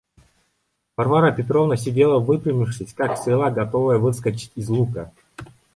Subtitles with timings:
[0.97, 5.11] Варвара Петровна сидела выпрямившись, как стрела, готовая выскочить из лука.